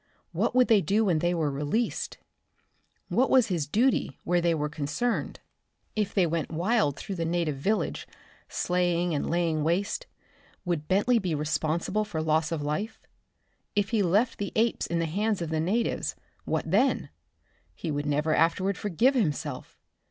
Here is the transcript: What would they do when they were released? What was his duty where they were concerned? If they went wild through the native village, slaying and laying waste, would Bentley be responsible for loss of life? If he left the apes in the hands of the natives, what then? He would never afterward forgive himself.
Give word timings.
What 0.31 0.55
would 0.55 0.67
they 0.67 0.81
do 0.81 1.05
when 1.05 1.19
they 1.19 1.35
were 1.35 1.51
released? 1.51 2.17
What 3.09 3.29
was 3.29 3.49
his 3.49 3.67
duty 3.67 4.17
where 4.23 4.41
they 4.41 4.55
were 4.55 4.67
concerned? 4.67 5.41
If 5.95 6.11
they 6.15 6.25
went 6.25 6.49
wild 6.51 6.97
through 6.97 7.13
the 7.17 7.23
native 7.23 7.57
village, 7.57 8.07
slaying 8.49 9.13
and 9.13 9.29
laying 9.29 9.63
waste, 9.63 10.07
would 10.65 10.87
Bentley 10.87 11.19
be 11.19 11.35
responsible 11.35 12.03
for 12.03 12.19
loss 12.19 12.51
of 12.51 12.63
life? 12.63 12.99
If 13.75 13.89
he 13.91 14.01
left 14.01 14.39
the 14.39 14.51
apes 14.55 14.87
in 14.87 14.97
the 14.97 15.05
hands 15.05 15.39
of 15.39 15.49
the 15.51 15.59
natives, 15.59 16.15
what 16.45 16.71
then? 16.71 17.09
He 17.75 17.91
would 17.91 18.07
never 18.07 18.33
afterward 18.33 18.79
forgive 18.79 19.13
himself. 19.13 19.77